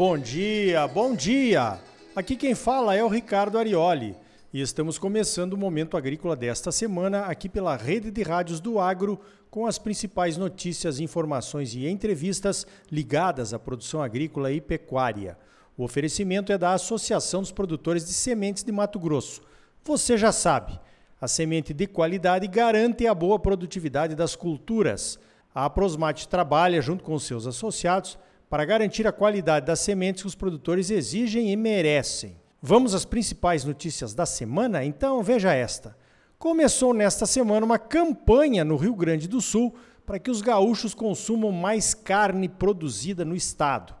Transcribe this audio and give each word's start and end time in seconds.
Bom 0.00 0.16
dia, 0.16 0.88
bom 0.88 1.14
dia! 1.14 1.78
Aqui 2.16 2.34
quem 2.34 2.54
fala 2.54 2.96
é 2.96 3.04
o 3.04 3.08
Ricardo 3.08 3.58
Arioli 3.58 4.16
e 4.50 4.62
estamos 4.62 4.98
começando 4.98 5.52
o 5.52 5.58
Momento 5.58 5.94
Agrícola 5.94 6.34
desta 6.34 6.72
semana 6.72 7.26
aqui 7.26 7.50
pela 7.50 7.76
Rede 7.76 8.10
de 8.10 8.22
Rádios 8.22 8.60
do 8.60 8.80
Agro 8.80 9.20
com 9.50 9.66
as 9.66 9.78
principais 9.78 10.38
notícias, 10.38 11.00
informações 11.00 11.74
e 11.74 11.86
entrevistas 11.86 12.66
ligadas 12.90 13.52
à 13.52 13.58
produção 13.58 14.00
agrícola 14.00 14.50
e 14.50 14.58
pecuária. 14.58 15.36
O 15.76 15.84
oferecimento 15.84 16.50
é 16.50 16.56
da 16.56 16.72
Associação 16.72 17.42
dos 17.42 17.52
Produtores 17.52 18.06
de 18.06 18.14
Sementes 18.14 18.64
de 18.64 18.72
Mato 18.72 18.98
Grosso. 18.98 19.42
Você 19.84 20.16
já 20.16 20.32
sabe, 20.32 20.80
a 21.20 21.28
semente 21.28 21.74
de 21.74 21.86
qualidade 21.86 22.46
garante 22.46 23.06
a 23.06 23.14
boa 23.14 23.38
produtividade 23.38 24.14
das 24.14 24.34
culturas. 24.34 25.18
A 25.54 25.68
Prosmate 25.68 26.26
trabalha 26.26 26.80
junto 26.80 27.04
com 27.04 27.18
seus 27.18 27.46
associados 27.46 28.18
para 28.50 28.64
garantir 28.64 29.06
a 29.06 29.12
qualidade 29.12 29.66
das 29.66 29.78
sementes 29.78 30.22
que 30.22 30.28
os 30.28 30.34
produtores 30.34 30.90
exigem 30.90 31.52
e 31.52 31.56
merecem. 31.56 32.36
Vamos 32.60 32.96
às 32.96 33.04
principais 33.04 33.64
notícias 33.64 34.12
da 34.12 34.26
semana? 34.26 34.84
Então 34.84 35.22
veja 35.22 35.54
esta. 35.54 35.96
Começou 36.36 36.92
nesta 36.92 37.26
semana 37.26 37.64
uma 37.64 37.78
campanha 37.78 38.64
no 38.64 38.76
Rio 38.76 38.96
Grande 38.96 39.28
do 39.28 39.40
Sul 39.40 39.74
para 40.04 40.18
que 40.18 40.32
os 40.32 40.42
gaúchos 40.42 40.94
consumam 40.94 41.52
mais 41.52 41.94
carne 41.94 42.48
produzida 42.48 43.24
no 43.24 43.36
estado. 43.36 43.94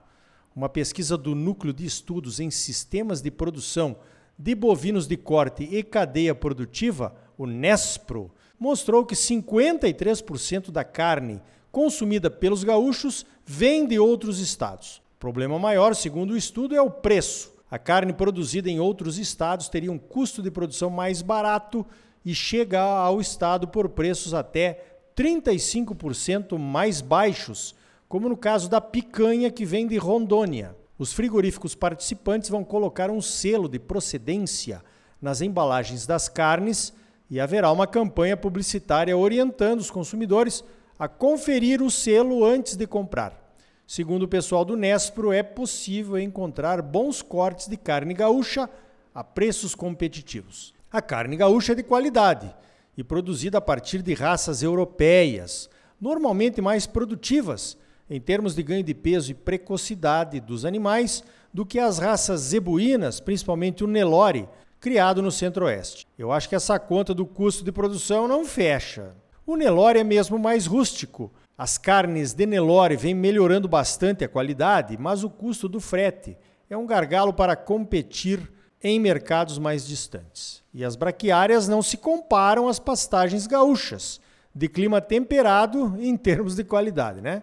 Uma 0.54 0.68
pesquisa 0.68 1.16
do 1.16 1.36
Núcleo 1.36 1.72
de 1.72 1.86
Estudos 1.86 2.40
em 2.40 2.50
Sistemas 2.50 3.22
de 3.22 3.30
Produção 3.30 3.98
de 4.36 4.54
Bovinos 4.56 5.06
de 5.06 5.16
Corte 5.16 5.62
e 5.62 5.80
Cadeia 5.84 6.34
Produtiva, 6.34 7.14
o 7.38 7.46
NESPRO, 7.46 8.32
mostrou 8.58 9.06
que 9.06 9.14
53% 9.14 10.72
da 10.72 10.82
carne 10.82 11.40
consumida 11.72 12.30
pelos 12.30 12.64
gaúchos 12.64 13.24
vem 13.44 13.86
de 13.86 13.98
outros 13.98 14.38
estados. 14.38 15.02
O 15.16 15.20
problema 15.20 15.58
maior, 15.58 15.94
segundo 15.94 16.32
o 16.32 16.36
estudo, 16.36 16.74
é 16.74 16.80
o 16.80 16.90
preço. 16.90 17.52
A 17.70 17.78
carne 17.78 18.12
produzida 18.12 18.68
em 18.68 18.80
outros 18.80 19.18
estados 19.18 19.68
teria 19.68 19.92
um 19.92 19.98
custo 19.98 20.42
de 20.42 20.50
produção 20.50 20.90
mais 20.90 21.22
barato 21.22 21.86
e 22.24 22.34
chega 22.34 22.80
ao 22.80 23.20
estado 23.20 23.68
por 23.68 23.88
preços 23.88 24.34
até 24.34 24.84
35% 25.16 26.58
mais 26.58 27.00
baixos, 27.00 27.74
como 28.08 28.28
no 28.28 28.36
caso 28.36 28.68
da 28.68 28.80
picanha 28.80 29.50
que 29.50 29.64
vem 29.64 29.86
de 29.86 29.96
Rondônia. 29.96 30.74
Os 30.98 31.12
frigoríficos 31.12 31.74
participantes 31.74 32.50
vão 32.50 32.64
colocar 32.64 33.10
um 33.10 33.22
selo 33.22 33.68
de 33.68 33.78
procedência 33.78 34.82
nas 35.20 35.40
embalagens 35.40 36.06
das 36.06 36.28
carnes 36.28 36.92
e 37.30 37.38
haverá 37.38 37.70
uma 37.70 37.86
campanha 37.86 38.36
publicitária 38.36 39.16
orientando 39.16 39.80
os 39.80 39.90
consumidores 39.90 40.64
a 41.00 41.08
conferir 41.08 41.80
o 41.80 41.90
selo 41.90 42.44
antes 42.44 42.76
de 42.76 42.86
comprar. 42.86 43.54
Segundo 43.86 44.24
o 44.24 44.28
pessoal 44.28 44.66
do 44.66 44.76
Nespro, 44.76 45.32
é 45.32 45.42
possível 45.42 46.18
encontrar 46.18 46.82
bons 46.82 47.22
cortes 47.22 47.68
de 47.68 47.78
carne 47.78 48.12
gaúcha 48.12 48.68
a 49.14 49.24
preços 49.24 49.74
competitivos. 49.74 50.74
A 50.92 51.00
carne 51.00 51.38
gaúcha 51.38 51.72
é 51.72 51.74
de 51.74 51.82
qualidade 51.82 52.54
e 52.98 53.02
produzida 53.02 53.56
a 53.56 53.62
partir 53.62 54.02
de 54.02 54.12
raças 54.12 54.62
europeias, 54.62 55.70
normalmente 55.98 56.60
mais 56.60 56.86
produtivas 56.86 57.78
em 58.10 58.20
termos 58.20 58.54
de 58.54 58.62
ganho 58.62 58.84
de 58.84 58.92
peso 58.92 59.30
e 59.30 59.34
precocidade 59.34 60.38
dos 60.38 60.66
animais 60.66 61.24
do 61.50 61.64
que 61.64 61.78
as 61.78 61.98
raças 61.98 62.42
zebuínas, 62.42 63.20
principalmente 63.20 63.82
o 63.82 63.86
Nelore, 63.86 64.46
criado 64.78 65.22
no 65.22 65.32
Centro-Oeste. 65.32 66.06
Eu 66.18 66.30
acho 66.30 66.46
que 66.46 66.54
essa 66.54 66.78
conta 66.78 67.14
do 67.14 67.24
custo 67.24 67.64
de 67.64 67.72
produção 67.72 68.28
não 68.28 68.44
fecha. 68.44 69.14
O 69.46 69.56
Nelore 69.56 69.98
é 69.98 70.04
mesmo 70.04 70.38
mais 70.38 70.66
rústico. 70.66 71.32
As 71.56 71.76
carnes 71.76 72.32
de 72.32 72.46
Nelore 72.46 72.96
vêm 72.96 73.14
melhorando 73.14 73.68
bastante 73.68 74.24
a 74.24 74.28
qualidade, 74.28 74.96
mas 74.98 75.24
o 75.24 75.30
custo 75.30 75.68
do 75.68 75.80
frete 75.80 76.36
é 76.68 76.76
um 76.76 76.86
gargalo 76.86 77.32
para 77.32 77.56
competir 77.56 78.50
em 78.82 78.98
mercados 78.98 79.58
mais 79.58 79.86
distantes. 79.86 80.62
E 80.72 80.84
as 80.84 80.96
braquiárias 80.96 81.68
não 81.68 81.82
se 81.82 81.96
comparam 81.96 82.68
às 82.68 82.78
pastagens 82.78 83.46
gaúchas, 83.46 84.20
de 84.54 84.68
clima 84.68 85.00
temperado 85.00 85.96
em 86.00 86.16
termos 86.16 86.54
de 86.54 86.64
qualidade, 86.64 87.20
né? 87.20 87.42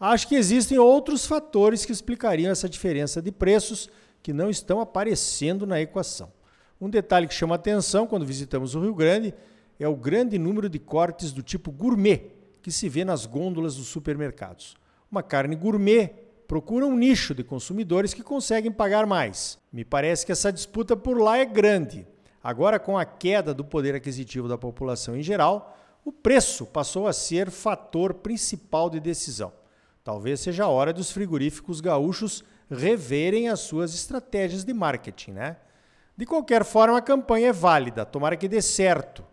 Acho 0.00 0.28
que 0.28 0.36
existem 0.36 0.78
outros 0.78 1.26
fatores 1.26 1.84
que 1.84 1.90
explicariam 1.90 2.52
essa 2.52 2.68
diferença 2.68 3.20
de 3.20 3.32
preços 3.32 3.90
que 4.22 4.32
não 4.32 4.48
estão 4.48 4.80
aparecendo 4.80 5.66
na 5.66 5.80
equação. 5.80 6.30
Um 6.80 6.88
detalhe 6.88 7.26
que 7.26 7.34
chama 7.34 7.56
atenção 7.56 8.06
quando 8.06 8.24
visitamos 8.24 8.76
o 8.76 8.80
Rio 8.80 8.94
Grande 8.94 9.34
é 9.78 9.86
o 9.88 9.96
grande 9.96 10.38
número 10.38 10.68
de 10.68 10.78
cortes 10.78 11.32
do 11.32 11.42
tipo 11.42 11.70
gourmet 11.70 12.32
que 12.62 12.72
se 12.72 12.88
vê 12.88 13.04
nas 13.04 13.24
gôndolas 13.26 13.76
dos 13.76 13.86
supermercados. 13.86 14.76
Uma 15.10 15.22
carne 15.22 15.54
gourmet 15.54 16.12
procura 16.46 16.86
um 16.86 16.96
nicho 16.96 17.34
de 17.34 17.44
consumidores 17.44 18.12
que 18.12 18.22
conseguem 18.22 18.72
pagar 18.72 19.06
mais. 19.06 19.58
Me 19.72 19.84
parece 19.84 20.24
que 20.24 20.32
essa 20.32 20.52
disputa 20.52 20.96
por 20.96 21.20
lá 21.20 21.38
é 21.38 21.44
grande. 21.44 22.06
Agora, 22.42 22.78
com 22.78 22.96
a 22.96 23.04
queda 23.04 23.52
do 23.52 23.64
poder 23.64 23.94
aquisitivo 23.94 24.48
da 24.48 24.56
população 24.56 25.16
em 25.16 25.22
geral, 25.22 25.76
o 26.04 26.12
preço 26.12 26.64
passou 26.64 27.06
a 27.06 27.12
ser 27.12 27.50
fator 27.50 28.14
principal 28.14 28.88
de 28.88 28.98
decisão. 28.98 29.52
Talvez 30.02 30.40
seja 30.40 30.64
a 30.64 30.68
hora 30.68 30.92
dos 30.92 31.10
frigoríficos 31.10 31.80
gaúchos 31.80 32.42
reverem 32.70 33.48
as 33.48 33.60
suas 33.60 33.94
estratégias 33.94 34.64
de 34.64 34.72
marketing, 34.72 35.32
né? 35.32 35.56
De 36.16 36.24
qualquer 36.24 36.64
forma, 36.64 36.96
a 36.96 37.02
campanha 37.02 37.48
é 37.48 37.52
válida, 37.52 38.04
tomara 38.04 38.36
que 38.36 38.48
dê 38.48 38.60
certo. 38.62 39.24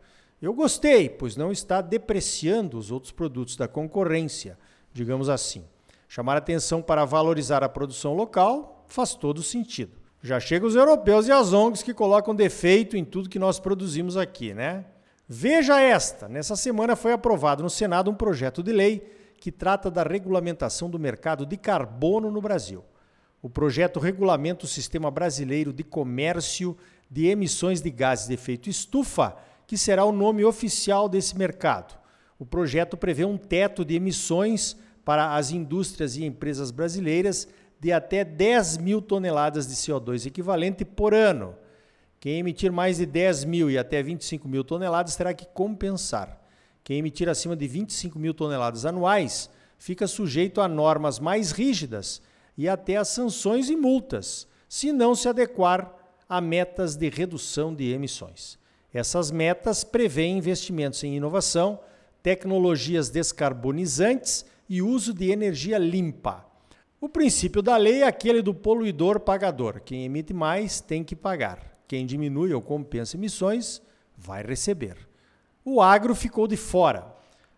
Eu 0.45 0.53
gostei, 0.53 1.09
pois 1.09 1.35
não 1.35 1.51
está 1.51 1.81
depreciando 1.81 2.77
os 2.77 2.91
outros 2.91 3.11
produtos 3.11 3.57
da 3.57 3.67
concorrência, 3.67 4.59
digamos 4.93 5.27
assim. 5.27 5.65
Chamar 6.07 6.37
atenção 6.37 6.83
para 6.83 7.03
valorizar 7.03 7.63
a 7.63 7.67
produção 7.67 8.13
local 8.13 8.85
faz 8.87 9.15
todo 9.15 9.41
sentido. 9.41 9.93
Já 10.21 10.39
chegam 10.39 10.67
os 10.67 10.75
europeus 10.75 11.27
e 11.27 11.31
as 11.31 11.51
ONGs 11.51 11.81
que 11.81 11.95
colocam 11.95 12.35
defeito 12.35 12.95
em 12.95 13.03
tudo 13.03 13.27
que 13.27 13.39
nós 13.39 13.59
produzimos 13.59 14.17
aqui, 14.17 14.53
né? 14.53 14.85
Veja 15.27 15.81
esta: 15.81 16.29
nessa 16.29 16.55
semana 16.55 16.95
foi 16.95 17.11
aprovado 17.11 17.63
no 17.63 17.69
Senado 17.69 18.11
um 18.11 18.15
projeto 18.15 18.61
de 18.61 18.71
lei 18.71 19.01
que 19.39 19.51
trata 19.51 19.89
da 19.89 20.03
regulamentação 20.03 20.91
do 20.91 20.99
mercado 20.99 21.43
de 21.43 21.57
carbono 21.57 22.29
no 22.29 22.39
Brasil. 22.39 22.85
O 23.41 23.49
projeto 23.49 23.99
regulamenta 23.99 24.65
o 24.65 24.67
Sistema 24.67 25.09
Brasileiro 25.09 25.73
de 25.73 25.83
Comércio 25.83 26.77
de 27.09 27.25
Emissões 27.25 27.81
de 27.81 27.89
Gases 27.89 28.27
de 28.27 28.35
Efeito 28.35 28.69
Estufa 28.69 29.35
que 29.67 29.77
será 29.77 30.05
o 30.05 30.11
nome 30.11 30.43
oficial 30.43 31.09
desse 31.09 31.37
mercado. 31.37 31.97
O 32.37 32.45
projeto 32.45 32.97
prevê 32.97 33.25
um 33.25 33.37
teto 33.37 33.85
de 33.85 33.95
emissões 33.95 34.75
para 35.03 35.35
as 35.35 35.51
indústrias 35.51 36.17
e 36.17 36.25
empresas 36.25 36.71
brasileiras 36.71 37.47
de 37.79 37.91
até 37.91 38.23
10 38.23 38.77
mil 38.77 39.01
toneladas 39.01 39.67
de 39.67 39.75
CO2 39.75 40.25
equivalente 40.25 40.83
por 40.83 41.13
ano. 41.13 41.55
Quem 42.19 42.39
emitir 42.39 42.71
mais 42.71 42.97
de 42.97 43.05
10 43.05 43.45
mil 43.45 43.69
e 43.69 43.77
até 43.77 44.01
25 44.01 44.47
mil 44.47 44.63
toneladas 44.63 45.15
terá 45.15 45.33
que 45.33 45.45
compensar. 45.45 46.41
Quem 46.83 46.97
emitir 46.97 47.29
acima 47.29 47.55
de 47.55 47.67
25 47.67 48.17
mil 48.17 48.33
toneladas 48.33 48.85
anuais 48.85 49.49
fica 49.77 50.07
sujeito 50.07 50.61
a 50.61 50.67
normas 50.67 51.19
mais 51.19 51.51
rígidas 51.51 52.21
e 52.57 52.67
até 52.67 52.95
a 52.95 53.05
sanções 53.05 53.69
e 53.69 53.75
multas, 53.75 54.47
se 54.67 54.91
não 54.91 55.13
se 55.13 55.27
adequar 55.27 55.93
a 56.27 56.41
metas 56.41 56.95
de 56.95 57.09
redução 57.09 57.73
de 57.73 57.91
emissões. 57.91 58.57
Essas 58.95 59.29
metas 59.29 59.83
prevêem 59.83 60.37
investimentos 60.37 61.03
em 61.03 61.17
inovação, 61.17 61.81
tecnologias 62.23 63.09
descarbonizantes 63.09 64.45
e 64.69 64.81
uso 64.81 65.13
de 65.13 65.31
energia 65.31 65.77
limpa. 65.77 66.45
O 67.01 67.09
princípio 67.09 67.61
da 67.61 67.75
lei 67.75 68.03
é 68.03 68.07
aquele 68.07 68.41
do 68.41 68.53
poluidor 68.53 69.19
pagador. 69.19 69.81
Quem 69.81 70.05
emite 70.05 70.33
mais 70.33 70.79
tem 70.79 71.03
que 71.03 71.13
pagar. 71.13 71.77
Quem 71.89 72.05
diminui 72.05 72.53
ou 72.53 72.61
compensa 72.61 73.17
emissões 73.17 73.81
vai 74.17 74.41
receber. 74.41 74.95
O 75.65 75.81
agro 75.81 76.15
ficou 76.15 76.47
de 76.47 76.55
fora. 76.55 77.13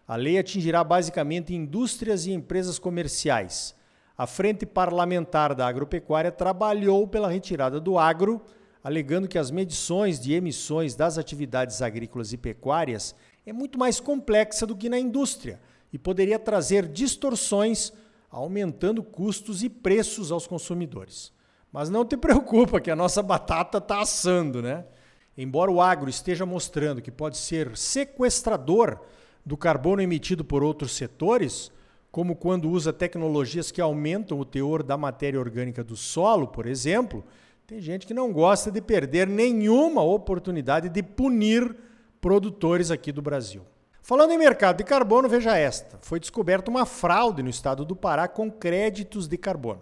A 0.07 0.15
lei 0.15 0.39
atingirá 0.39 0.83
basicamente 0.83 1.53
indústrias 1.53 2.25
e 2.25 2.31
empresas 2.31 2.79
comerciais. 2.79 3.75
A 4.17 4.25
Frente 4.25 4.65
Parlamentar 4.65 5.53
da 5.53 5.67
Agropecuária 5.67 6.31
trabalhou 6.31 7.07
pela 7.07 7.29
retirada 7.29 7.79
do 7.79 7.99
agro 7.99 8.41
alegando 8.87 9.27
que 9.27 9.37
as 9.37 9.51
medições 9.51 10.17
de 10.17 10.31
emissões 10.31 10.95
das 10.95 11.17
atividades 11.17 11.81
agrícolas 11.81 12.31
e 12.31 12.37
pecuárias 12.37 13.13
é 13.45 13.51
muito 13.51 13.77
mais 13.77 13.99
complexa 13.99 14.65
do 14.65 14.77
que 14.77 14.87
na 14.87 14.97
indústria 14.97 15.59
e 15.91 15.99
poderia 15.99 16.39
trazer 16.39 16.87
distorções, 16.87 17.91
aumentando 18.31 19.03
custos 19.03 19.61
e 19.61 19.67
preços 19.67 20.31
aos 20.31 20.47
consumidores. 20.47 21.33
Mas 21.69 21.89
não 21.89 22.05
te 22.05 22.15
preocupa 22.15 22.79
que 22.79 22.89
a 22.89 22.95
nossa 22.95 23.21
batata 23.21 23.79
está 23.79 23.99
assando, 23.99 24.61
né? 24.61 24.85
Embora 25.37 25.69
o 25.69 25.81
agro 25.81 26.09
esteja 26.09 26.45
mostrando 26.45 27.01
que 27.01 27.11
pode 27.11 27.35
ser 27.35 27.75
sequestrador 27.75 29.01
do 29.45 29.57
carbono 29.57 30.01
emitido 30.01 30.45
por 30.45 30.63
outros 30.63 30.93
setores, 30.93 31.73
como 32.09 32.37
quando 32.37 32.69
usa 32.69 32.93
tecnologias 32.93 33.69
que 33.69 33.81
aumentam 33.81 34.39
o 34.39 34.45
teor 34.45 34.81
da 34.81 34.95
matéria 34.95 35.41
orgânica 35.41 35.83
do 35.83 35.97
solo, 35.97 36.47
por 36.47 36.65
exemplo, 36.65 37.25
tem 37.67 37.81
gente 37.81 38.07
que 38.07 38.13
não 38.13 38.31
gosta 38.31 38.71
de 38.71 38.81
perder 38.81 39.27
nenhuma 39.27 40.01
oportunidade 40.01 40.87
de 40.87 41.03
punir 41.03 41.75
produtores 42.21 42.91
aqui 42.91 43.11
do 43.11 43.21
Brasil. 43.21 43.61
Falando 44.01 44.31
em 44.31 44.37
mercado 44.37 44.77
de 44.77 44.85
carbono, 44.85 45.27
veja 45.27 45.57
esta: 45.57 45.99
foi 46.01 46.17
descoberta 46.17 46.71
uma 46.71 46.85
fraude 46.85 47.43
no 47.43 47.49
estado 47.49 47.83
do 47.83 47.93
Pará 47.93 48.25
com 48.25 48.49
créditos 48.49 49.27
de 49.27 49.37
carbono. 49.37 49.81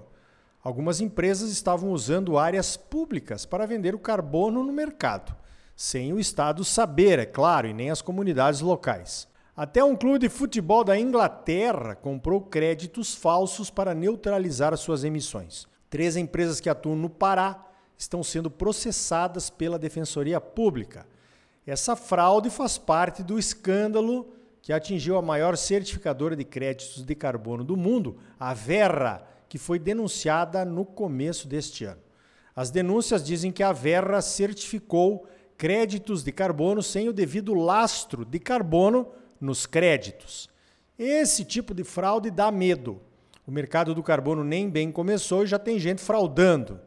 algumas 0.64 1.00
empresas 1.00 1.52
estavam 1.52 1.92
usando 1.92 2.40
áreas 2.40 2.76
públicas 2.76 3.46
para 3.46 3.68
vender 3.68 3.94
o 3.94 4.00
carbono 4.00 4.64
no 4.64 4.74
mercado, 4.74 5.36
sem 5.76 6.12
o 6.12 6.20
Estado 6.20 6.66
saber, 6.66 7.20
é 7.20 7.26
claro, 7.28 7.68
e 7.68 7.74
nem 7.74 7.92
as 7.92 8.02
comunidades 8.02 8.62
locais. 8.62 9.28
Até 9.56 9.84
um 9.84 9.96
clube 9.96 10.18
de 10.18 10.30
futebol 10.30 10.84
da 10.84 11.00
Inglaterra 11.00 11.94
comprou 11.94 12.42
créditos 12.42 13.14
falsos 13.14 13.70
para 13.70 13.94
neutralizar 13.94 14.76
suas 14.76 15.04
emissões. 15.04 15.68
Três 15.88 16.18
empresas 16.18 16.60
que 16.60 16.68
atuam 16.68 16.96
no 16.96 17.12
Pará 17.12 17.66
estão 17.98 18.24
sendo 18.24 18.50
processadas 18.50 19.50
pela 19.50 19.80
Defensoria 19.80 20.40
Pública. 20.42 21.06
Essa 21.66 21.96
fraude 21.96 22.50
faz 22.50 22.78
parte 22.78 23.24
do 23.24 23.40
escândalo 23.40 24.34
que 24.62 24.74
atingiu 24.74 25.18
a 25.18 25.22
maior 25.22 25.56
certificadora 25.58 26.36
de 26.36 26.44
créditos 26.44 27.04
de 27.04 27.16
carbono 27.16 27.64
do 27.64 27.78
mundo, 27.78 28.18
a 28.40 28.54
Verra, 28.54 29.28
que 29.48 29.58
foi 29.58 29.78
denunciada 29.78 30.66
no 30.66 30.84
começo 30.84 31.48
deste 31.48 31.86
ano. 31.86 32.02
As 32.56 32.72
denúncias 32.72 33.24
dizem 33.24 33.52
que 33.52 33.62
a 33.62 33.72
Verra 33.72 34.22
certificou 34.22 35.28
créditos 35.58 36.24
de 36.24 36.32
carbono 36.32 36.82
sem 36.82 37.08
o 37.08 37.14
devido 37.14 37.54
lastro 37.54 38.26
de 38.26 38.40
carbono 38.40 39.08
nos 39.40 39.66
créditos. 39.66 40.50
Esse 40.98 41.44
tipo 41.44 41.74
de 41.74 41.84
fraude 41.84 42.32
dá 42.32 42.52
medo. 42.52 43.02
O 43.46 43.52
mercado 43.52 43.94
do 43.94 44.02
carbono 44.02 44.44
nem 44.44 44.70
bem 44.70 44.92
começou 44.92 45.44
e 45.44 45.48
já 45.48 45.60
tem 45.60 45.78
gente 45.78 46.02
fraudando. 46.02 46.80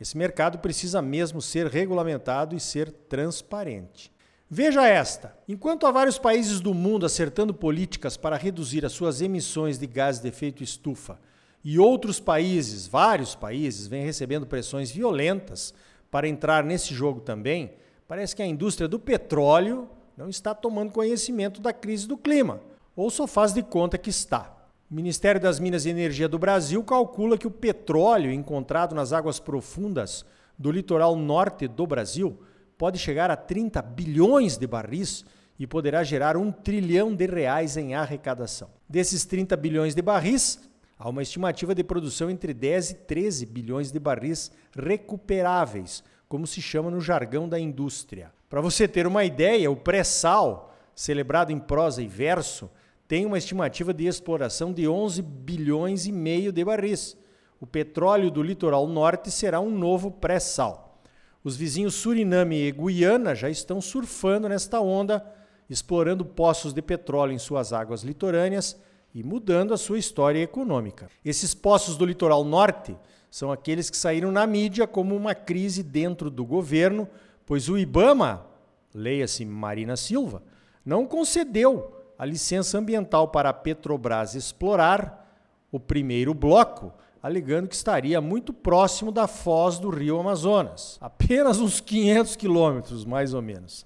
Esse 0.00 0.16
mercado 0.16 0.58
precisa 0.58 1.00
mesmo 1.00 1.40
ser 1.40 1.66
regulamentado 1.68 2.54
e 2.54 2.60
ser 2.60 2.90
transparente. 2.90 4.12
Veja 4.48 4.86
esta: 4.86 5.36
enquanto 5.48 5.86
há 5.86 5.90
vários 5.90 6.18
países 6.18 6.60
do 6.60 6.74
mundo 6.74 7.06
acertando 7.06 7.54
políticas 7.54 8.16
para 8.16 8.36
reduzir 8.36 8.84
as 8.84 8.92
suas 8.92 9.20
emissões 9.20 9.78
de 9.78 9.86
gases 9.86 10.20
de 10.20 10.28
efeito 10.28 10.62
estufa, 10.62 11.18
e 11.64 11.78
outros 11.80 12.20
países, 12.20 12.86
vários 12.86 13.34
países, 13.34 13.88
vêm 13.88 14.04
recebendo 14.04 14.46
pressões 14.46 14.90
violentas 14.90 15.74
para 16.10 16.28
entrar 16.28 16.62
nesse 16.62 16.94
jogo 16.94 17.20
também, 17.20 17.72
parece 18.06 18.36
que 18.36 18.42
a 18.42 18.46
indústria 18.46 18.86
do 18.86 19.00
petróleo 19.00 19.88
não 20.16 20.28
está 20.28 20.54
tomando 20.54 20.92
conhecimento 20.92 21.60
da 21.60 21.72
crise 21.72 22.06
do 22.06 22.16
clima, 22.16 22.60
ou 22.94 23.10
só 23.10 23.26
faz 23.26 23.52
de 23.52 23.62
conta 23.62 23.98
que 23.98 24.10
está. 24.10 24.55
O 24.88 24.94
Ministério 24.94 25.40
das 25.40 25.58
Minas 25.58 25.84
e 25.84 25.90
Energia 25.90 26.28
do 26.28 26.38
Brasil 26.38 26.80
calcula 26.84 27.36
que 27.36 27.46
o 27.46 27.50
petróleo 27.50 28.30
encontrado 28.30 28.94
nas 28.94 29.12
águas 29.12 29.40
profundas 29.40 30.24
do 30.56 30.70
litoral 30.70 31.16
norte 31.16 31.66
do 31.66 31.84
Brasil 31.88 32.40
pode 32.78 32.96
chegar 32.96 33.28
a 33.28 33.36
30 33.36 33.82
bilhões 33.82 34.56
de 34.56 34.64
barris 34.64 35.24
e 35.58 35.66
poderá 35.66 36.04
gerar 36.04 36.36
um 36.36 36.52
trilhão 36.52 37.12
de 37.12 37.26
reais 37.26 37.76
em 37.76 37.96
arrecadação. 37.96 38.70
Desses 38.88 39.24
30 39.24 39.56
bilhões 39.56 39.92
de 39.92 40.02
barris, 40.02 40.60
há 40.96 41.08
uma 41.08 41.22
estimativa 41.22 41.74
de 41.74 41.82
produção 41.82 42.30
entre 42.30 42.54
10 42.54 42.90
e 42.90 42.94
13 42.94 43.44
bilhões 43.44 43.90
de 43.90 43.98
barris 43.98 44.52
recuperáveis, 44.72 46.04
como 46.28 46.46
se 46.46 46.62
chama 46.62 46.92
no 46.92 47.00
jargão 47.00 47.48
da 47.48 47.58
indústria. 47.58 48.30
Para 48.48 48.60
você 48.60 48.86
ter 48.86 49.04
uma 49.04 49.24
ideia, 49.24 49.68
o 49.68 49.74
pré-sal, 49.74 50.72
celebrado 50.94 51.50
em 51.50 51.58
prosa 51.58 52.00
e 52.02 52.06
verso, 52.06 52.70
tem 53.08 53.24
uma 53.24 53.38
estimativa 53.38 53.94
de 53.94 54.06
exploração 54.06 54.72
de 54.72 54.88
11 54.88 55.22
bilhões 55.22 56.06
e 56.06 56.12
meio 56.12 56.52
de 56.52 56.64
barris. 56.64 57.16
O 57.60 57.66
petróleo 57.66 58.30
do 58.30 58.42
litoral 58.42 58.86
norte 58.86 59.30
será 59.30 59.60
um 59.60 59.70
novo 59.70 60.10
pré-sal. 60.10 61.00
Os 61.42 61.56
vizinhos 61.56 61.94
Suriname 61.94 62.56
e 62.56 62.72
Guiana 62.72 63.34
já 63.34 63.48
estão 63.48 63.80
surfando 63.80 64.48
nesta 64.48 64.80
onda, 64.80 65.24
explorando 65.70 66.24
poços 66.24 66.72
de 66.72 66.82
petróleo 66.82 67.32
em 67.32 67.38
suas 67.38 67.72
águas 67.72 68.02
litorâneas 68.02 68.76
e 69.14 69.22
mudando 69.22 69.72
a 69.72 69.76
sua 69.78 69.98
história 69.98 70.42
econômica. 70.42 71.08
Esses 71.24 71.54
poços 71.54 71.96
do 71.96 72.04
litoral 72.04 72.44
norte 72.44 72.96
são 73.30 73.52
aqueles 73.52 73.88
que 73.88 73.96
saíram 73.96 74.32
na 74.32 74.46
mídia 74.46 74.86
como 74.86 75.14
uma 75.14 75.34
crise 75.34 75.82
dentro 75.82 76.28
do 76.30 76.44
governo, 76.44 77.08
pois 77.46 77.68
o 77.68 77.78
IBAMA, 77.78 78.44
leia-se 78.92 79.44
Marina 79.44 79.96
Silva, 79.96 80.42
não 80.84 81.06
concedeu 81.06 81.95
a 82.18 82.24
licença 82.24 82.78
ambiental 82.78 83.28
para 83.28 83.50
a 83.50 83.52
Petrobras 83.52 84.34
explorar 84.34 85.26
o 85.70 85.78
primeiro 85.78 86.32
bloco 86.32 86.92
alegando 87.26 87.66
que 87.66 87.74
estaria 87.74 88.20
muito 88.20 88.52
próximo 88.52 89.10
da 89.10 89.26
foz 89.26 89.80
do 89.80 89.90
rio 89.90 90.20
Amazonas, 90.20 90.96
apenas 91.00 91.58
uns 91.58 91.80
500 91.80 92.36
quilômetros, 92.36 93.04
mais 93.04 93.34
ou 93.34 93.42
menos. 93.42 93.84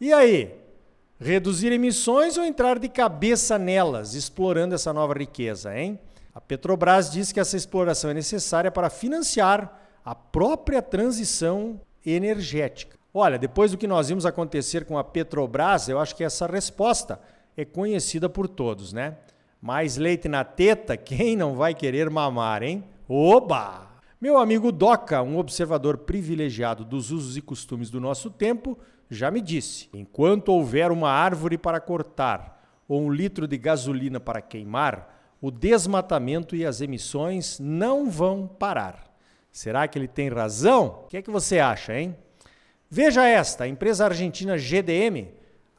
E 0.00 0.12
aí? 0.12 0.58
Reduzir 1.20 1.70
emissões 1.70 2.36
ou 2.36 2.44
entrar 2.44 2.80
de 2.80 2.88
cabeça 2.88 3.56
nelas, 3.58 4.14
explorando 4.14 4.74
essa 4.74 4.92
nova 4.92 5.14
riqueza, 5.14 5.78
hein? 5.78 6.00
A 6.34 6.40
Petrobras 6.40 7.12
diz 7.12 7.30
que 7.30 7.38
essa 7.38 7.56
exploração 7.56 8.10
é 8.10 8.14
necessária 8.14 8.72
para 8.72 8.90
financiar 8.90 9.80
a 10.04 10.14
própria 10.14 10.82
transição 10.82 11.80
energética. 12.04 12.98
Olha, 13.14 13.38
depois 13.38 13.70
do 13.70 13.78
que 13.78 13.86
nós 13.86 14.08
vimos 14.08 14.26
acontecer 14.26 14.84
com 14.84 14.98
a 14.98 15.04
Petrobras, 15.04 15.88
eu 15.88 15.98
acho 15.98 16.16
que 16.16 16.24
essa 16.24 16.46
resposta 16.46 17.20
é 17.60 17.64
conhecida 17.64 18.28
por 18.28 18.48
todos, 18.48 18.92
né? 18.92 19.16
Mais 19.60 19.96
leite 19.96 20.28
na 20.28 20.42
teta, 20.42 20.96
quem 20.96 21.36
não 21.36 21.54
vai 21.54 21.74
querer 21.74 22.08
mamar, 22.08 22.62
hein? 22.62 22.84
Oba! 23.08 23.90
Meu 24.20 24.38
amigo 24.38 24.70
Doca, 24.72 25.22
um 25.22 25.38
observador 25.38 25.98
privilegiado 25.98 26.84
dos 26.84 27.10
usos 27.10 27.36
e 27.36 27.42
costumes 27.42 27.90
do 27.90 28.00
nosso 28.00 28.30
tempo, 28.30 28.78
já 29.10 29.30
me 29.30 29.40
disse: 29.40 29.88
enquanto 29.92 30.50
houver 30.50 30.90
uma 30.90 31.10
árvore 31.10 31.58
para 31.58 31.80
cortar 31.80 32.82
ou 32.88 33.02
um 33.02 33.10
litro 33.10 33.46
de 33.46 33.56
gasolina 33.58 34.18
para 34.18 34.40
queimar, 34.40 35.36
o 35.40 35.50
desmatamento 35.50 36.54
e 36.54 36.66
as 36.66 36.80
emissões 36.80 37.58
não 37.58 38.10
vão 38.10 38.46
parar. 38.46 39.10
Será 39.52 39.88
que 39.88 39.98
ele 39.98 40.08
tem 40.08 40.28
razão? 40.28 41.02
O 41.04 41.08
que 41.08 41.16
é 41.16 41.22
que 41.22 41.30
você 41.30 41.58
acha, 41.58 41.98
hein? 41.98 42.16
Veja 42.88 43.26
esta: 43.26 43.64
a 43.64 43.68
empresa 43.68 44.04
argentina 44.04 44.56
GDM, 44.56 45.28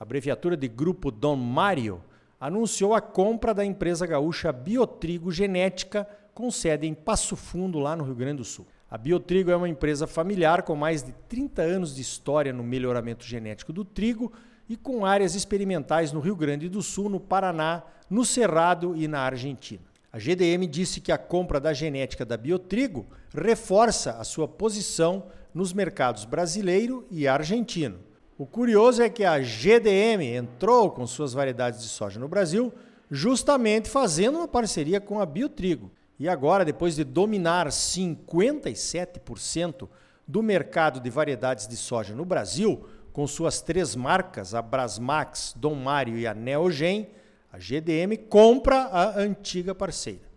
abreviatura 0.01 0.57
de 0.57 0.67
Grupo 0.67 1.11
Dom 1.11 1.35
Mário, 1.35 2.01
anunciou 2.39 2.95
a 2.95 2.99
compra 2.99 3.53
da 3.53 3.63
empresa 3.63 4.07
gaúcha 4.07 4.51
Biotrigo 4.51 5.31
Genética, 5.31 6.07
com 6.33 6.49
sede 6.49 6.87
em 6.87 6.93
Passo 6.95 7.35
Fundo, 7.35 7.77
lá 7.77 7.95
no 7.95 8.03
Rio 8.03 8.15
Grande 8.15 8.37
do 8.37 8.43
Sul. 8.43 8.65
A 8.89 8.97
Biotrigo 8.97 9.51
é 9.51 9.55
uma 9.55 9.69
empresa 9.69 10.07
familiar 10.07 10.63
com 10.63 10.75
mais 10.75 11.03
de 11.03 11.11
30 11.29 11.61
anos 11.61 11.95
de 11.95 12.01
história 12.01 12.51
no 12.51 12.63
melhoramento 12.63 13.23
genético 13.23 13.71
do 13.71 13.85
trigo 13.85 14.33
e 14.67 14.75
com 14.75 15.05
áreas 15.05 15.35
experimentais 15.35 16.11
no 16.11 16.19
Rio 16.19 16.35
Grande 16.35 16.67
do 16.67 16.81
Sul, 16.81 17.07
no 17.07 17.19
Paraná, 17.19 17.83
no 18.09 18.25
Cerrado 18.25 18.95
e 18.95 19.07
na 19.07 19.19
Argentina. 19.19 19.83
A 20.11 20.17
GDM 20.17 20.67
disse 20.67 20.99
que 20.99 21.11
a 21.11 21.17
compra 21.17 21.59
da 21.59 21.73
genética 21.73 22.25
da 22.25 22.37
Biotrigo 22.37 23.05
reforça 23.31 24.13
a 24.13 24.23
sua 24.23 24.47
posição 24.47 25.27
nos 25.53 25.71
mercados 25.73 26.25
brasileiro 26.25 27.05
e 27.11 27.27
argentino 27.27 27.99
o 28.41 28.45
curioso 28.47 29.03
é 29.03 29.09
que 29.09 29.23
a 29.23 29.39
GDM 29.39 30.35
entrou 30.35 30.89
com 30.89 31.05
suas 31.05 31.31
variedades 31.31 31.83
de 31.83 31.87
soja 31.87 32.19
no 32.19 32.27
Brasil, 32.27 32.73
justamente 33.11 33.87
fazendo 33.87 34.39
uma 34.39 34.47
parceria 34.47 34.99
com 34.99 35.19
a 35.19 35.27
Biotrigo. 35.27 35.91
E 36.17 36.27
agora, 36.27 36.65
depois 36.65 36.95
de 36.95 37.03
dominar 37.03 37.67
57% 37.67 39.87
do 40.27 40.41
mercado 40.41 40.99
de 40.99 41.07
variedades 41.07 41.67
de 41.67 41.77
soja 41.77 42.15
no 42.15 42.25
Brasil, 42.25 42.83
com 43.13 43.27
suas 43.27 43.61
três 43.61 43.95
marcas, 43.95 44.55
a 44.55 44.61
Brasmax, 44.63 45.53
Dom 45.55 45.75
Mário 45.75 46.17
e 46.17 46.25
a 46.25 46.33
Neogen, 46.33 47.11
a 47.53 47.59
GDM 47.59 48.17
compra 48.27 48.85
a 48.85 49.19
antiga 49.19 49.75
parceira. 49.75 50.31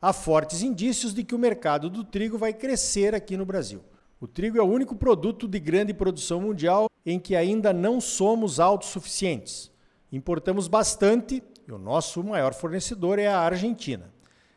Há 0.00 0.14
fortes 0.14 0.62
indícios 0.62 1.12
de 1.12 1.22
que 1.22 1.34
o 1.34 1.38
mercado 1.38 1.90
do 1.90 2.04
trigo 2.04 2.38
vai 2.38 2.54
crescer 2.54 3.14
aqui 3.14 3.36
no 3.36 3.44
Brasil. 3.44 3.82
O 4.20 4.28
trigo 4.28 4.58
é 4.58 4.62
o 4.62 4.66
único 4.66 4.94
produto 4.94 5.48
de 5.48 5.58
grande 5.58 5.94
produção 5.94 6.42
mundial 6.42 6.90
em 7.06 7.18
que 7.18 7.34
ainda 7.34 7.72
não 7.72 8.02
somos 8.02 8.60
autossuficientes. 8.60 9.70
Importamos 10.12 10.68
bastante 10.68 11.42
e 11.66 11.72
o 11.72 11.78
nosso 11.78 12.22
maior 12.22 12.52
fornecedor 12.52 13.18
é 13.18 13.26
a 13.26 13.38
Argentina. 13.38 14.12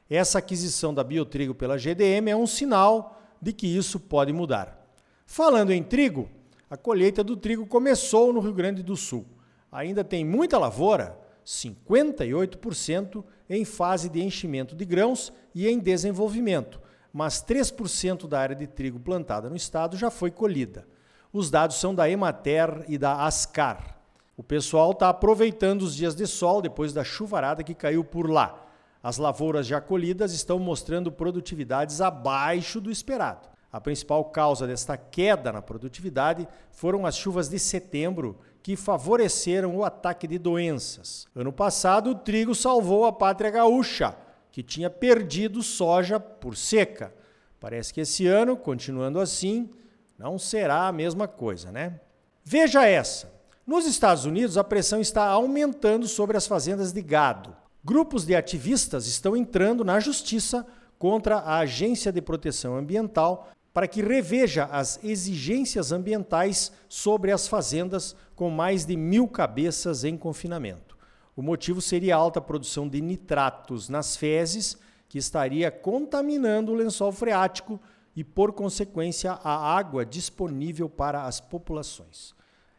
Essa 0.10 0.40
aquisição 0.40 0.94
da 0.94 1.02
Biotrigo 1.02 1.56
pela 1.56 1.78
GDM 1.78 2.30
é 2.30 2.36
um 2.36 2.46
sinal 2.46 3.22
de 3.42 3.54
que 3.54 3.66
isso 3.66 4.02
pode 4.02 4.34
mudar. 4.34 4.86
Falando 5.26 5.72
em 5.72 5.82
trigo, 5.82 6.30
a 6.70 6.76
colheita 6.76 7.24
do 7.24 7.38
trigo 7.38 7.66
começou 7.66 8.34
no 8.34 8.42
Rio 8.42 8.54
Grande 8.54 8.84
do 8.84 8.98
Sul. 8.98 9.26
Ainda 9.72 10.04
tem 10.04 10.26
muita 10.26 10.58
lavoura, 10.58 11.18
58% 11.46 13.24
em 13.50 13.64
fase 13.64 14.10
de 14.10 14.22
enchimento 14.22 14.76
de 14.76 14.84
grãos 14.84 15.32
e 15.56 15.70
em 15.70 15.80
desenvolvimento 15.80 16.83
mas 17.14 17.44
3% 17.44 18.28
da 18.28 18.40
área 18.40 18.56
de 18.56 18.66
trigo 18.66 19.00
plantada 19.00 19.50
no 19.50 19.56
estado 19.56 19.96
já 19.96 20.10
foi 20.10 20.32
colhida. 20.32 20.88
Os 21.32 21.52
dados 21.52 21.80
são 21.80 21.94
da 21.94 22.10
Emater 22.10 22.84
e 22.88 22.98
da 22.98 23.24
Ascar. 23.24 24.00
O 24.36 24.42
pessoal 24.42 24.92
está 24.92 25.10
aproveitando 25.10 25.84
os 25.84 25.96
dias 25.96 26.16
de 26.16 26.26
sol 26.26 26.60
depois 26.60 26.92
da 26.92 27.04
chuvarada 27.04 27.64
que 27.64 27.76
caiu 27.76 28.04
por 28.04 28.28
lá. 28.28 28.66
As 29.02 29.18
lavouras 29.18 29.68
já 29.68 29.80
colhidas 29.80 30.34
estão 30.34 30.58
mostrando 30.58 31.12
produtividades 31.12 32.02
abaixo 32.02 32.82
do 32.82 32.90
esperado. 32.90 33.48
A 33.72 33.82
principal 33.82 34.26
causa 34.26 34.66
desta 34.66 34.96
queda 34.98 35.52
na 35.52 35.62
produtividade 35.62 36.48
foram 36.72 37.06
as 37.06 37.16
chuvas 37.16 37.50
de 37.50 37.60
setembro, 37.60 38.40
que 38.62 38.76
favoreceram 38.76 39.76
o 39.76 39.84
ataque 39.84 40.26
de 40.26 40.38
doenças. 40.38 41.28
Ano 41.36 41.52
passado, 41.52 42.12
o 42.12 42.16
trigo 42.16 42.56
salvou 42.56 43.06
a 43.06 43.12
pátria 43.12 43.52
gaúcha, 43.52 44.16
que 44.54 44.62
tinha 44.62 44.88
perdido 44.88 45.64
soja 45.64 46.20
por 46.20 46.56
seca. 46.56 47.12
Parece 47.60 47.92
que 47.92 48.02
esse 48.02 48.28
ano, 48.28 48.56
continuando 48.56 49.20
assim, 49.20 49.68
não 50.16 50.38
será 50.38 50.88
a 50.88 50.92
mesma 50.92 51.28
coisa, 51.28 51.72
né? 51.72 52.00
Veja 52.46 52.86
essa. 52.86 53.34
Nos 53.66 53.88
Estados 53.88 54.26
Unidos, 54.26 54.56
a 54.56 54.64
pressão 54.64 55.02
está 55.02 55.26
aumentando 55.26 56.08
sobre 56.08 56.38
as 56.38 56.46
fazendas 56.46 56.94
de 56.94 57.02
gado. 57.02 57.56
Grupos 57.84 58.28
de 58.28 58.36
ativistas 58.36 59.08
estão 59.08 59.36
entrando 59.36 59.84
na 59.84 60.00
justiça 60.00 60.68
contra 61.00 61.38
a 61.38 61.58
Agência 61.58 62.12
de 62.12 62.22
Proteção 62.22 62.78
Ambiental 62.78 63.50
para 63.74 63.88
que 63.88 64.04
reveja 64.04 64.66
as 64.66 65.04
exigências 65.04 65.92
ambientais 65.92 66.72
sobre 66.88 67.32
as 67.32 67.48
fazendas 67.48 68.16
com 68.36 68.52
mais 68.52 68.86
de 68.86 68.96
mil 68.96 69.28
cabeças 69.28 70.04
em 70.04 70.16
confinamento. 70.16 70.93
O 71.36 71.42
motivo 71.42 71.82
seria 71.82 72.16
a 72.16 72.20
alta 72.20 72.40
produção 72.40 72.88
de 72.88 73.02
nitratos 73.02 73.90
nas 73.90 74.16
fezes, 74.16 74.78
que 75.10 75.18
estaria 75.18 75.72
contaminando 75.72 76.72
o 76.72 76.76
lençol 76.76 77.12
freático 77.12 77.80
e, 78.16 78.24
por 78.24 78.52
consequência, 78.54 79.32
a 79.44 79.76
água 79.76 80.06
disponível 80.06 80.88
para 80.88 81.24
as 81.24 81.40
populações. 81.40 82.34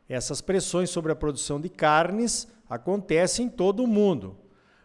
Essas 0.08 0.40
pressões 0.40 0.90
sobre 0.90 1.11
a 1.11 1.16
produção 1.16 1.61
de 1.61 1.68
carnes 1.68 2.46
acontecem 2.68 3.46
em 3.46 3.49
todo 3.49 3.82
o 3.82 3.87
mundo. 3.87 4.37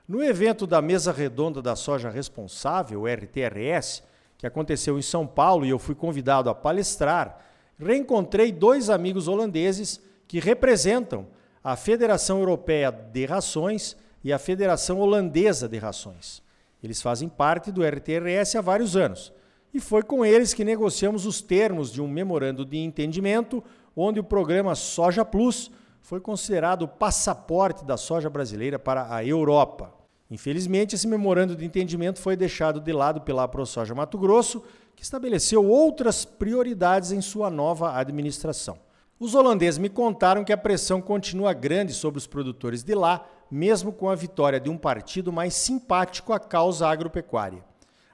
No 0.08 0.24
evento 0.24 0.66
da 0.66 0.82
Mesa 0.82 1.12
Redonda 1.12 1.62
da 1.62 1.76
Soja 1.76 2.10
Responsável, 2.10 3.04
RTRS, 3.06 4.02
que 4.38 4.48
aconteceu 4.48 4.98
em 4.98 5.04
São 5.04 5.28
Paulo 5.28 5.66
e 5.66 5.70
eu 5.70 5.78
fui 5.78 5.94
convidado 5.94 6.50
a 6.50 6.56
palestrar, 6.56 7.46
reencontrei 7.78 8.52
dois 8.52 8.90
amigos 8.90 9.28
holandeses 9.28 10.02
que 10.28 10.40
representam 10.40 11.28
a 11.64 11.76
Federação 11.76 12.40
Europeia 12.40 12.92
de 12.92 13.26
Rações 13.26 13.96
e 14.24 14.32
a 14.32 14.40
Federação 14.40 15.00
Holandesa 15.00 15.68
de 15.68 15.78
Rações. 15.78 16.42
Eles 16.82 17.02
fazem 17.02 17.28
parte 17.28 17.72
do 17.72 17.84
RTRS 17.84 18.56
há 18.56 18.62
vários 18.62 18.96
anos. 18.96 19.34
E 19.74 19.80
foi 19.80 20.02
com 20.02 20.26
eles 20.26 20.54
que 20.54 20.64
negociamos 20.64 21.26
os 21.26 21.42
termos 21.42 21.92
de 21.92 22.02
um 22.02 22.08
memorando 22.08 22.66
de 22.66 22.78
entendimento 22.78 23.64
onde 23.96 24.20
o 24.20 24.24
programa 24.24 24.74
Soja 24.76 25.24
Plus 25.24 25.72
foi 26.02 26.20
considerado 26.20 26.84
o 26.84 26.88
passaporte 26.88 27.86
da 27.86 27.98
soja 27.98 28.30
brasileira 28.30 28.80
para 28.80 29.14
a 29.14 29.24
Europa. 29.24 29.94
Infelizmente, 30.32 30.96
esse 30.96 31.08
memorando 31.08 31.56
de 31.56 31.66
entendimento 31.66 32.20
foi 32.20 32.36
deixado 32.36 32.80
de 32.80 32.92
lado 32.92 33.22
pela 33.22 33.48
ProSoja 33.48 33.94
Mato 33.94 34.18
Grosso, 34.18 34.64
que 34.96 35.04
estabeleceu 35.04 35.66
outras 35.66 36.26
prioridades 36.26 37.12
em 37.12 37.22
sua 37.22 37.50
nova 37.50 37.96
administração. 37.96 38.78
Os 39.20 39.36
holandeses 39.36 39.78
me 39.78 39.90
contaram 39.90 40.46
que 40.46 40.54
a 40.54 40.58
pressão 40.58 41.02
continua 41.02 41.52
grande 41.52 41.92
sobre 41.94 42.18
os 42.18 42.26
produtores 42.26 42.84
de 42.84 42.96
lá, 42.96 43.28
mesmo 43.52 43.92
com 43.92 44.10
a 44.10 44.16
vitória 44.16 44.62
de 44.62 44.70
um 44.70 44.78
partido 44.78 45.30
mais 45.30 45.54
simpático 45.56 46.32
à 46.32 46.40
causa 46.40 46.88
agropecuária. 46.88 47.62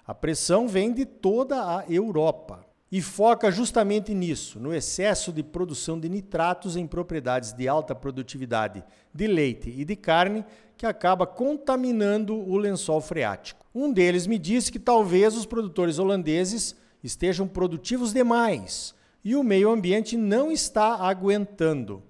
A 0.03 0.15
pressão 0.15 0.67
vem 0.67 0.91
de 0.91 1.05
toda 1.05 1.62
a 1.62 1.85
Europa 1.88 2.65
e 2.91 3.03
foca 3.03 3.51
justamente 3.51 4.15
nisso, 4.15 4.59
no 4.59 4.74
excesso 4.74 5.31
de 5.31 5.43
produção 5.43 6.00
de 6.00 6.09
nitratos 6.09 6.75
em 6.75 6.88
propriedades 6.88 7.53
de 7.53 7.67
alta 7.67 7.93
produtividade 7.93 8.83
de 9.13 9.27
leite 9.27 9.69
e 9.69 9.85
de 9.85 9.95
carne, 9.95 10.43
que 10.75 10.88
acaba 10.88 11.27
contaminando 11.27 12.35
o 12.35 12.57
lençol 12.57 13.00
freático. 13.00 13.63
Um 13.75 13.93
deles 13.93 14.25
me 14.25 14.39
disse 14.39 14.71
que 14.71 14.79
talvez 14.79 15.38
os 15.38 15.45
produtores 15.45 16.00
holandeses 16.00 16.75
estejam 17.03 17.47
produtivos 17.47 18.12
demais 18.12 18.95
e 19.25 19.36
o 19.36 19.44
meio 19.44 19.72
ambiente 19.72 20.15
não 20.15 20.51
está 20.51 20.98
aguentando. 20.98 22.03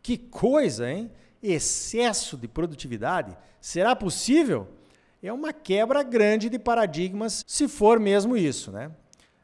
Que 0.00 0.16
coisa, 0.16 0.88
hein? 0.88 1.10
Excesso 1.42 2.36
de 2.36 2.46
produtividade? 2.46 3.36
Será 3.60 3.96
possível? 3.96 4.68
É 5.20 5.32
uma 5.32 5.52
quebra 5.52 6.04
grande 6.04 6.48
de 6.48 6.60
paradigmas, 6.60 7.44
se 7.44 7.66
for 7.66 7.98
mesmo 7.98 8.36
isso, 8.36 8.70
né? 8.70 8.92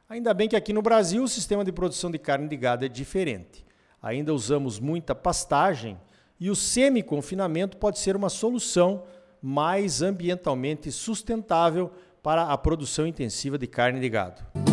Ainda 0.08 0.32
bem 0.32 0.48
que 0.48 0.54
aqui 0.54 0.72
no 0.72 0.80
Brasil 0.80 1.24
o 1.24 1.28
sistema 1.28 1.64
de 1.64 1.72
produção 1.72 2.12
de 2.12 2.18
carne 2.18 2.46
de 2.46 2.56
gado 2.56 2.84
é 2.84 2.88
diferente. 2.88 3.66
Ainda 4.00 4.32
usamos 4.32 4.78
muita 4.78 5.12
pastagem 5.12 5.98
e 6.38 6.48
o 6.48 6.54
semi-confinamento 6.54 7.76
pode 7.76 7.98
ser 7.98 8.14
uma 8.14 8.28
solução 8.28 9.02
mais 9.42 10.00
ambientalmente 10.00 10.92
sustentável 10.92 11.90
para 12.22 12.44
a 12.44 12.56
produção 12.56 13.04
intensiva 13.04 13.58
de 13.58 13.66
carne 13.66 13.98
de 13.98 14.08
gado. 14.08 14.65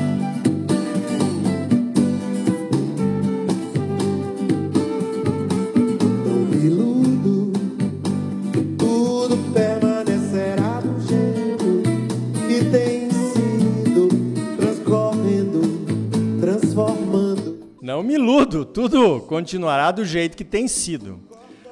Tudo 18.90 19.22
continuará 19.22 19.92
do 19.92 20.04
jeito 20.04 20.36
que 20.36 20.44
tem 20.44 20.68
sido. 20.68 21.18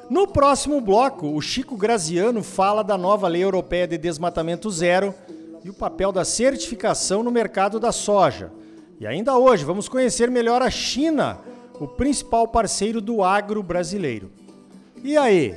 No 0.09 0.27
próximo 0.27 0.79
bloco, 0.79 1.27
o 1.27 1.41
Chico 1.41 1.75
Graziano 1.75 2.41
fala 2.41 2.85
da 2.85 2.97
nova 2.97 3.27
Lei 3.27 3.43
Europeia 3.43 3.85
de 3.85 3.97
Desmatamento 3.97 4.71
Zero 4.71 5.13
e 5.61 5.69
o 5.69 5.73
papel 5.73 6.13
da 6.13 6.23
certificação 6.23 7.21
no 7.21 7.29
mercado 7.29 7.81
da 7.81 7.91
soja. 7.91 8.49
E 8.97 9.05
ainda 9.05 9.37
hoje, 9.37 9.65
vamos 9.65 9.89
conhecer 9.89 10.31
melhor 10.31 10.61
a 10.61 10.69
China, 10.69 11.39
o 11.81 11.85
principal 11.85 12.47
parceiro 12.47 13.01
do 13.01 13.21
agro 13.21 13.61
brasileiro. 13.61 14.31
E 15.03 15.17
aí? 15.17 15.53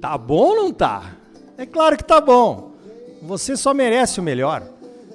Tá 0.00 0.18
bom 0.18 0.48
ou 0.48 0.56
não 0.56 0.72
tá? 0.72 1.19
É 1.60 1.66
claro 1.66 1.94
que 1.94 2.04
tá 2.04 2.22
bom. 2.22 2.72
Você 3.20 3.54
só 3.54 3.74
merece 3.74 4.18
o 4.18 4.22
melhor. 4.22 4.62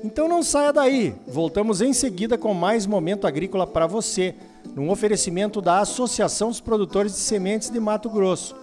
Então 0.03 0.27
não 0.27 0.43
saia 0.43 0.71
daí. 0.71 1.15
Voltamos 1.27 1.81
em 1.81 1.91
seguida 1.91 2.37
com 2.37 2.53
mais 2.53 2.85
momento 2.85 3.25
agrícola 3.25 3.65
para 3.65 3.87
você, 3.87 4.35
num 4.75 4.91
oferecimento 4.91 5.59
da 5.59 5.79
Associação 5.79 6.49
dos 6.49 6.61
Produtores 6.61 7.13
de 7.13 7.17
Sementes 7.17 7.71
de 7.71 7.79
Mato 7.79 8.11
Grosso. 8.11 8.55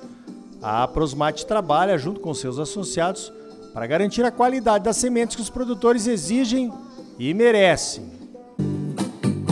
A 0.62 0.86
Prosmate 0.86 1.44
trabalha 1.44 1.98
junto 1.98 2.20
com 2.20 2.32
seus 2.32 2.60
associados 2.60 3.32
para 3.74 3.84
garantir 3.84 4.24
a 4.24 4.30
qualidade 4.30 4.84
das 4.84 4.98
sementes 4.98 5.34
que 5.34 5.42
os 5.42 5.50
produtores 5.50 6.06
exigem 6.06 6.72
e 7.18 7.34
merecem. 7.34 8.04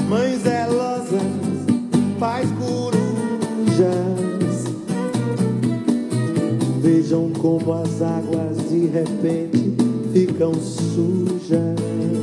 Mães 0.09 0.43
pais 2.17 2.49
corujas 2.53 4.30
Vejam 6.83 7.31
como 7.39 7.75
as 7.75 8.01
águas 8.01 8.57
de 8.71 8.87
repente 8.87 9.75
ficam 10.15 10.55
sujas. 10.55 12.20